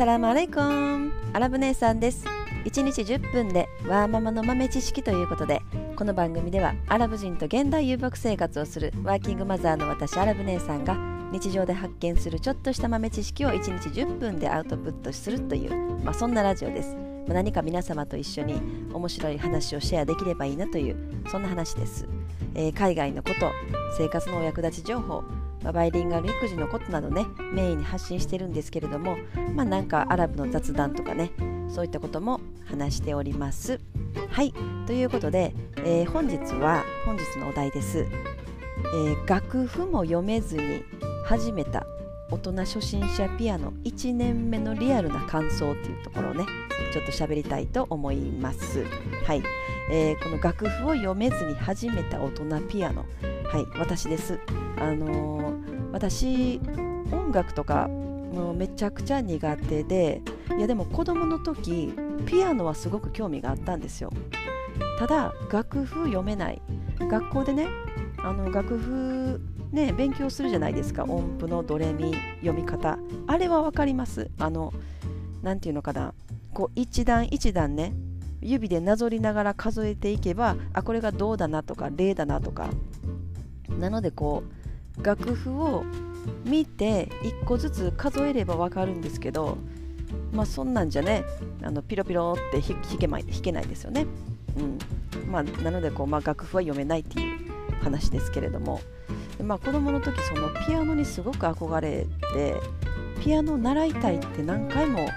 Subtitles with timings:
[0.00, 2.24] サラムアレイコンアラブ姉さんです。
[2.64, 5.60] 1日10分でワーママの豆知識ということで
[5.94, 10.96] この番組ではアラブ人と現代遊牧生活をするワーキングマザーの私アラブ姉さんが
[11.32, 16.96] 日常で発見するちょっとした豆知識を1日10分でアウトプットするという、まあ、そんなラジオです。
[17.26, 18.54] まあ何か皆様と一緒に
[18.94, 20.96] 面白い話をシェアできればいいなという
[21.30, 22.08] そんな話です、
[22.54, 23.52] えー、海外のこと
[23.98, 25.22] 生活のお役立ち情報
[25.62, 29.18] まあ、バイリンガル育児のことなどねメインに発信してるんですけれども
[29.54, 31.32] まあなんかアラブの雑談とかね
[31.68, 33.80] そういったことも話しております。
[34.30, 34.52] はい。
[34.86, 40.82] ということで、えー、本日は本日のお題です、えー、楽譜も読めずに
[41.24, 41.86] 始めた
[42.28, 46.44] 大人初心者ピアノ1年目のリアルな感想っていうところをね
[46.92, 48.84] ちょっと喋りたいと思います。
[49.26, 49.42] はい、
[49.92, 53.04] えー、この楽譜を読めずに始めた大人ピアノ。
[53.44, 54.38] はい私です。
[54.78, 56.60] あのー、私
[57.10, 60.22] 音楽とかもうめちゃくちゃ苦手で
[60.56, 61.92] いやでも子供の時
[62.24, 64.12] ピアノはすごく興味があったんですよ。
[65.00, 66.62] ただ楽譜読めない。
[67.00, 67.66] 学校でね
[68.18, 69.40] あの楽譜
[69.72, 71.02] ね勉強するじゃないですか。
[71.02, 72.96] 音符のドレミ読み方。
[73.26, 74.30] あれは分かります。
[74.38, 74.72] あの
[75.42, 76.14] 何て言うのかな。
[76.54, 77.92] こう一段一段ね
[78.40, 82.70] 指でなぞりながら数えていけばあこれがどうだなとか例だなとか。
[83.78, 84.42] なのでこ
[84.98, 85.84] う楽譜を
[86.44, 89.56] 見て1個ずつ数えれば分かるんですけど
[90.32, 91.24] まあそんなんじゃね
[91.62, 94.06] あのピロピロって弾け弾けないですよね。
[94.56, 94.78] うん。
[95.30, 97.50] まあ、なのでこう、まあ、楽譜は読めないっていう
[97.82, 98.80] 話ですけれども、
[99.42, 102.54] まあ、子供の時そのピアノにすごく憧れて
[103.22, 105.08] ピアノ習いたいって何回も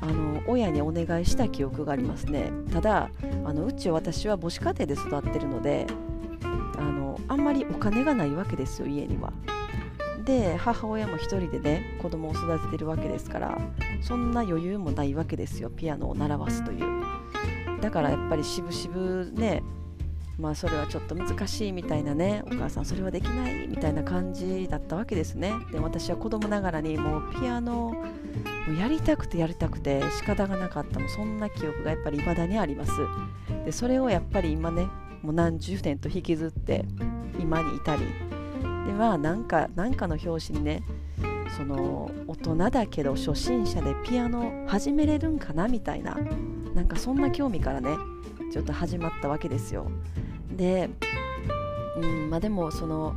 [0.00, 2.50] あの親にお願いした記憶がありますね。
[2.72, 3.10] ただ
[3.44, 5.86] あのうちは私は母子家庭で育ってるので
[6.76, 9.32] あのあんまりお金がないわけですよ家には。
[10.24, 13.58] で母親も1人でね子供を育ててるわけですから
[14.02, 17.02] そんな余裕もないわけですよピアノを習わすという。
[17.80, 19.62] だからやっぱりしぶしぶね
[20.38, 25.52] まあそれはちょっと難しいみたいなねお母さんそれはできないみたいな感じだったわけですね。
[25.72, 27.92] で私は子供ながらにもうピアノ
[28.68, 31.00] もうやりたくてやりたくて仕方がなかった。
[31.00, 32.92] もそんな記憶がやっぱり未だにあります。
[33.64, 34.88] でそれをやっぱり今ね
[35.22, 36.84] もう何十年と引きずって
[37.40, 38.02] 今に至り。
[38.86, 40.82] でまあなんかなんかの表紙にね
[41.56, 46.16] その大人だけど初心者でピアノ始めれるんかなみたいな
[46.74, 47.96] なんかそんな興味からね
[48.52, 49.90] ちょっと始まったわけですよ。
[50.52, 50.90] で
[51.96, 53.14] うんまあでもその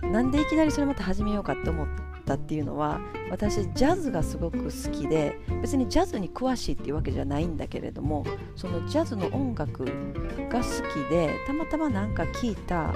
[0.00, 1.86] なんでいきなりそれまた始めようかって思っ
[2.22, 3.00] たっていうのは
[3.30, 8.24] 私ジャズがすごく好きで別にジャズに詳しいっていうわけじゃないんだけれども
[8.56, 12.92] そのジャズの音楽が好きでたまたまなんか聞いた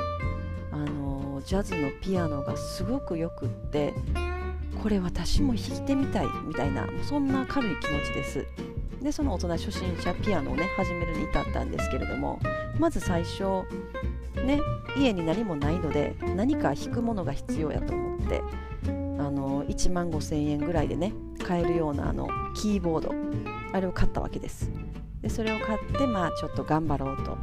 [0.73, 3.95] あのジャズのピアノがすごくよくって
[4.83, 8.47] これ私も弾いてみたいみたいなそんな軽い気持ちです。
[9.03, 12.41] でその大人初心者ピアノをね始めるに至ったんですけれども
[12.79, 13.63] まず最初
[14.45, 14.61] ね
[14.97, 18.43] 家に何もないので何か弾くものが必要やと思って
[19.77, 21.13] 1万5000円ぐらいでね
[21.45, 23.15] 買えるようなあのキーボード
[23.73, 24.71] あれを買ったわけです。
[25.21, 27.37] でそれを買ってまあちょっと頑張ろうと。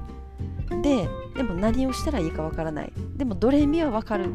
[0.81, 2.93] ででも何をしたらいいかわからない。
[3.15, 4.31] でもドレミはわかる。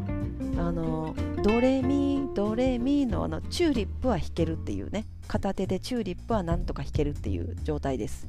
[0.57, 5.07] あのドレミドレミのあのチューリップは弾けるっていうね。
[5.27, 8.29] 片手でチューリップはなんとか弾けるっていう状態です。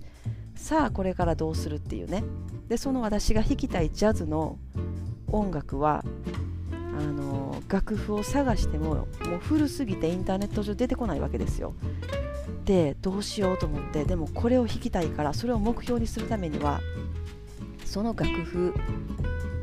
[0.55, 2.23] さあこれからどうするっていうね。
[2.67, 4.57] でその私が弾きたいジャズの
[5.31, 6.03] 音楽は
[6.99, 9.03] あの楽譜を探してもも
[9.37, 11.73] う古すぎてインターネット上出てこないわけですよ。
[12.65, 16.81] でどうしようと思ってでもこれを弾きたいからそれを目標にするためには
[17.85, 18.73] その楽譜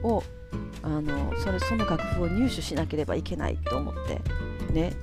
[0.03, 0.23] を
[0.83, 4.23] あのそれその楽譜を入手しなければいけないと思って
[4.73, 4.95] ね。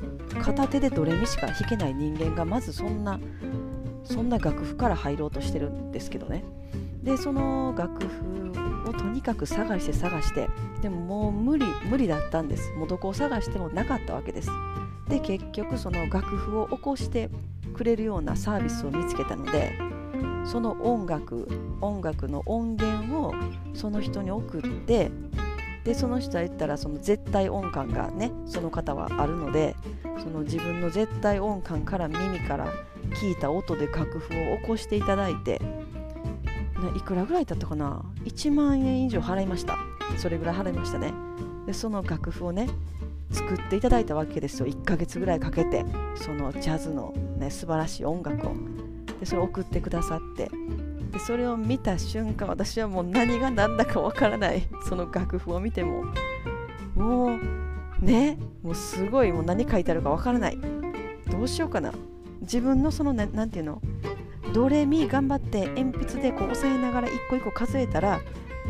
[0.41, 3.19] 片手でドレミしか弾けない人間がまずそんな
[4.03, 6.43] そんな楽譜から入ろうとしてるんですけどね。
[7.03, 10.49] でその楽譜をとにかく探して探して
[10.81, 12.71] でももう無理無理だったんです。
[12.73, 14.49] もうどこを探してもなかったわけです。
[15.09, 17.29] で結局その楽譜を起こして
[17.73, 19.77] くれるようなサービスを見つけたので
[20.45, 21.47] その音楽
[21.81, 23.33] 音楽の音源を
[23.73, 25.11] その人に送って
[25.83, 29.75] でその人は言ったらその絶対音感がねその方はあるので
[30.21, 32.71] その自分の絶対音感から耳から
[33.21, 35.61] 聞いた音で楽譜を起こしていただいて
[36.95, 39.77] いくらぐらいだったかな？1万円以上払いました。
[40.17, 41.13] それぐらい払いましたね。
[41.65, 42.69] でその楽譜をね
[43.31, 44.67] 作っていただいたわけですよ。
[44.67, 45.85] 1ヶ月ぐらいかけて。
[46.15, 48.53] そのジャズのね素晴らしい音楽を。
[49.19, 50.49] でそれを送ってくださって。
[51.11, 54.67] でそれを見た瞬間私はもう何が何だかわからない。
[54.87, 56.05] その楽譜を見ても。
[56.95, 57.37] も
[58.01, 60.57] うねもうすごいもう何書いてあるかわからない。
[61.31, 61.91] どうしようかな。
[62.41, 63.81] 自分のそのななんていうの？
[64.53, 68.21] ドレミ頑張って鉛筆でこう押さえながら一個一個数えたら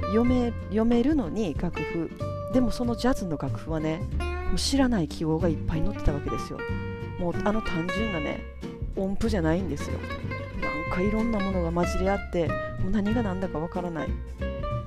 [0.08, 2.10] 読め読めるのに楽譜。
[2.54, 4.02] でもそのジャズの楽譜はね
[4.48, 6.60] もう知らない記号がいっぱい載ってたわけですよ。
[7.20, 8.42] もうあの単純なね
[8.96, 9.98] 音符じゃないんですよ。
[10.62, 12.48] なんかいろんなものが混じり合って
[12.82, 14.08] もう何が何だかわからない。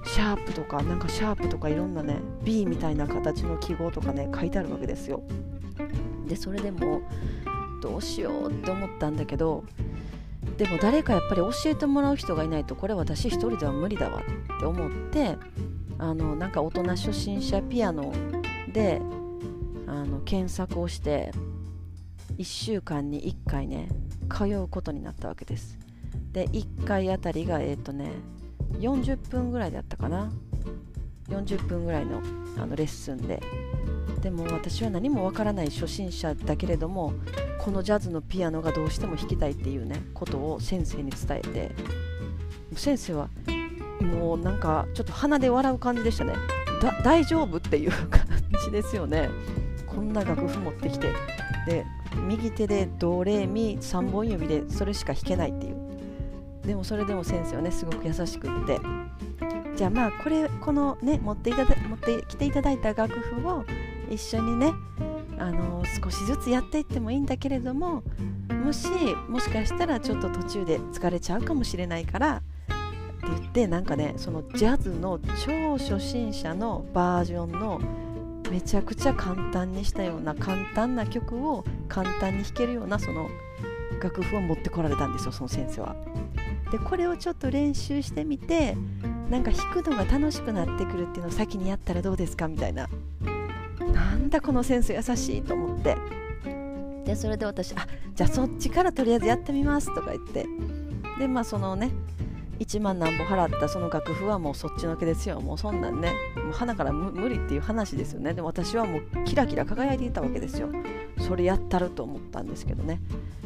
[0.06, 5.22] シャープとかなんかシャープとかいろんなね B みたいな形の記号とかね書いてあるわけですよ。
[6.26, 7.02] でそれでも
[7.82, 9.64] どうしようって思ったんだけど
[10.56, 15.36] でも誰かやっぱり教えてもらう人がいないとこれ私一人では無理だわって思って
[15.98, 18.12] あのなんか大人初心者ピアノ
[18.72, 19.00] で
[19.86, 21.32] あの検索をして
[22.38, 23.88] 1週間に1回ね
[24.30, 25.78] 通うことになったわけです。
[26.32, 28.10] で1回あたりがえっ、ー、とね
[28.72, 30.30] 40分ぐらいだったかな
[31.28, 32.22] ？40分ぐらいの
[32.58, 33.40] あのレッスンで。
[34.26, 37.12] でも私は何もわからない初心者だけれども
[37.60, 41.70] このジャズのピアノがどうしても弾きたいっていうねことを先生に伝えて
[42.74, 43.28] 先生は
[44.00, 46.32] もうなんかちょっと鼻で笑う感じでしたね。
[47.04, 48.26] 大丈夫っていう感
[48.64, 49.30] じですよね。
[49.86, 51.12] こんな楽譜持ってきて。
[51.68, 51.86] で
[52.26, 55.76] 右手でドレミ3本指でそれしか弾けないっていう。
[56.66, 58.80] でもそれでも先生はねすごく優しくって。
[59.76, 63.64] じゃあまあこれこのね持っていただ持ってきていただいた楽譜を
[64.10, 64.72] 一緒にね
[65.38, 68.02] あの少しずつやっていってもいいんだけれども
[68.64, 68.88] もし
[69.28, 72.44] もしかしたらちょっと途中で疲れちゃうかもしれないからって
[73.22, 77.80] 言ってなんかねそのジャズの超初心者のバージョンの
[78.50, 83.28] めちゃくちゃ簡単にしたような簡単な曲を簡単に弾けるようなその
[84.00, 85.96] 楽譜を持ってこられたんですよその先生は。
[86.70, 88.76] でこれをちょっと練習してみて
[89.30, 92.48] なんか弾くのが楽しくなってくるっていうのを先にやったらどうですか？
[92.48, 92.88] みたいな
[93.92, 95.96] なんだこの先生優しいと思って。
[97.04, 100.46] でそれで私あじゃあそっちからとりあえずやってみますとか言って。
[101.18, 101.92] でまあそのね
[102.58, 105.40] 1万何本払ったその楽譜はもうそっちのけですよ。
[105.40, 108.34] もうそんなんねもう花から無理っていう話ですよね。
[108.34, 110.68] でも私はもうキラキラ輝いていたわけですよ。
[111.18, 113.00] それやったると思ったんですけどね。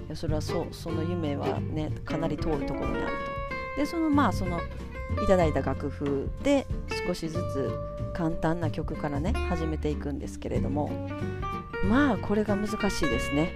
[0.07, 3.07] いやそれはそうその夢はねかなり遠いところにある
[3.77, 3.81] と。
[3.81, 4.61] でそのまあその
[5.23, 6.67] いただいた楽譜で
[7.07, 7.71] 少しずつ
[8.12, 10.91] 簡単な曲からね始めていくんですけれども
[11.89, 13.53] まあこれが難しいですね。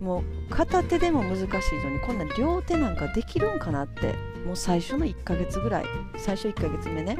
[0.00, 1.46] もう片手でも難しい
[1.82, 5.84] のにこんな両手なんかできるんかなってもう最初の1ヶ月ぐらい
[6.16, 7.16] 最初1ヶ月目ね、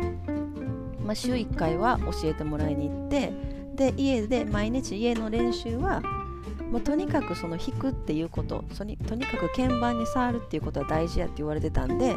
[1.02, 3.32] まあ、週1回は教えてもらいに行って
[3.74, 6.00] で家で毎日家の練習は
[6.70, 12.16] もうとにかくその弾くっていうこととにかく鍵盤に触るっていうことは大事やって言われてたんで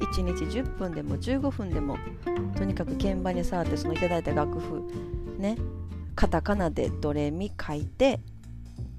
[0.00, 1.98] 1日10分でも15分でも
[2.56, 4.82] とにかく鍵盤に触ってそのいただいた楽譜
[5.38, 5.56] ね
[6.14, 8.20] カタカナでドレミ書いて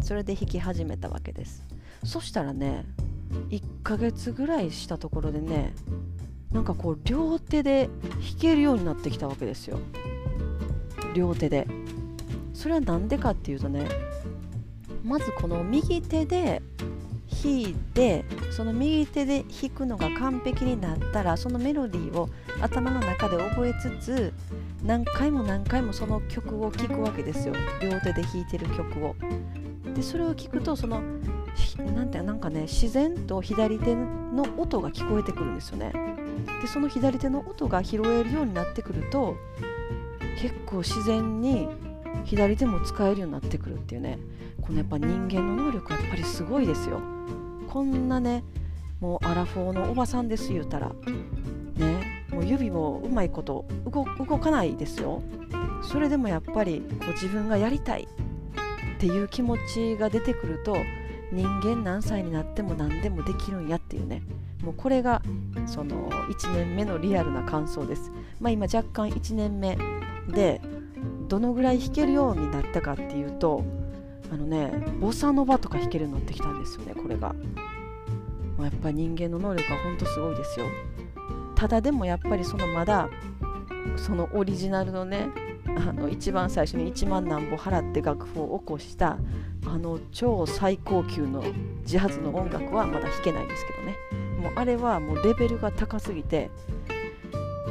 [0.01, 1.63] それで弾き始めたわけです。
[2.03, 2.85] そしたらね
[3.49, 5.73] 1ヶ月ぐらいしたところでね
[6.51, 9.79] なんかこう両手で弾けるようになってきたわけですよ。
[11.13, 11.67] 両手で。
[12.53, 13.87] それは何でかっていうとね
[15.03, 16.61] まずこの右手で
[17.41, 22.29] 弾いてその右手で弾くのが完璧になったらそのメロディーを
[22.61, 24.33] 頭の中で覚えつつ
[24.83, 27.55] 何回も何回もその曲を聴くわけですよ。
[27.81, 29.15] 両手で弾いてる曲を。
[29.95, 31.01] でそれを聞くとその
[31.95, 35.91] なんてなんかね自然と左手の音が聞こえてくるんですよね。
[36.61, 39.35] でその左手の音が拾えるようになってくると
[40.39, 41.67] 結構自然に
[42.23, 44.19] 左手も使えるようになってくるっていうね。
[44.61, 47.01] このやっぱ人間の能力はやっぱりすごいですよ。
[47.69, 48.43] こんなね
[48.99, 50.91] もうアラフォーのおばさんです言うたら
[51.75, 54.05] ねもう指もうまいこと動
[54.37, 55.21] かないですよ。
[55.81, 58.07] それでもやっぱりこう自分がやりたい
[58.95, 60.77] っていう気持ちが出てくると
[61.31, 64.21] 人間何歳になっても何でもできるんやっていうね。
[64.63, 65.21] もうこれが
[65.65, 69.77] その1年目のリアルな感想です、まあ、今若干1年目
[70.29, 70.61] で
[71.27, 73.63] どのぐらい弾けるようになったかっていうと
[74.31, 77.35] あのねボサノバとか弾けるようになってきたんですよねこれが、
[78.57, 80.65] まあ、やっぱり人間の能力は本当すごいですよ。
[81.55, 83.09] ただでもやっぱりそのまだ
[83.97, 85.29] そのオリジナルのね
[85.67, 89.17] あの一番最初に1万何本払って楽譜を起こした
[89.67, 91.43] あの超最高級の
[91.83, 93.95] ジャズの音楽はまだ弾けないですけどね。
[94.41, 96.49] もうあれはもうレベルが高すぎて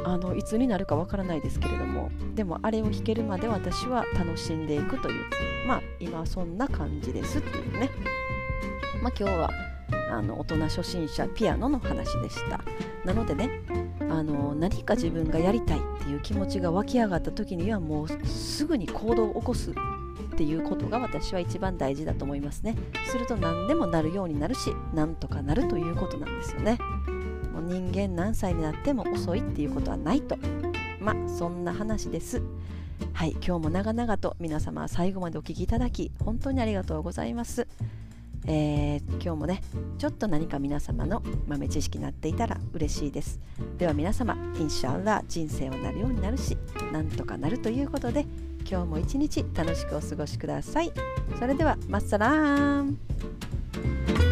[0.05, 5.25] あのいつになるかわからないですけれどもでもあれを弾けるまで私は楽しんでいくという。
[5.67, 7.89] まあ今そんな感じですっていうね。
[9.01, 9.49] まあ今日は
[10.11, 12.59] あの大人初心者ピアノの話でした。
[13.05, 13.49] なのでね
[14.09, 19.73] あの何か自分がやりたいっていう気持ちが湧き上がった時にはもうすぐに行動を起こすっ
[20.37, 22.75] ていうことが私は一番大事だと思いますね。
[23.05, 26.77] すると何でもなるようになるしなんとかなるということなんですよね。
[27.53, 30.37] もう人間何歳になっても遅いっていうことはないと。
[30.99, 32.41] まあそんな話です。
[33.13, 37.67] はい今日も長々と皆様最後までお聴きいただき本当にありがとうございます。
[38.47, 39.61] えー、今日もね
[39.99, 43.39] ちょっと何か皆様の豆知識になっていたら嬉しいです。
[43.77, 46.57] では皆様インシャアラ人生はなるようになるし
[46.91, 48.25] なんとかなるということで
[48.69, 50.91] 今日も一日楽しくお過ごしください。
[51.37, 54.30] それではマッサラーン。